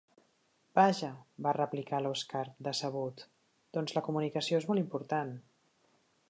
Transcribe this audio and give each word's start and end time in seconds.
Vaja 0.77 1.09
—va 1.25 1.51
replicar 1.57 1.99
l'Oskar, 2.05 2.43
decebut—, 2.69 3.21
doncs 3.79 3.95
la 3.99 4.05
comunicació 4.09 4.63
és 4.63 4.67
molt 4.73 4.85
important. 4.87 5.33